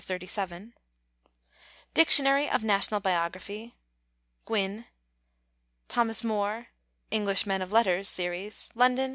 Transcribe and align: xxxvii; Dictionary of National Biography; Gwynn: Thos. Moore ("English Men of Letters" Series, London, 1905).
xxxvii; 0.03 0.71
Dictionary 1.93 2.49
of 2.49 2.63
National 2.63 2.99
Biography; 2.99 3.75
Gwynn: 4.45 4.87
Thos. 5.89 6.23
Moore 6.23 6.69
("English 7.11 7.45
Men 7.45 7.61
of 7.61 7.71
Letters" 7.71 8.09
Series, 8.09 8.69
London, 8.73 9.09
1905). 9.09 9.09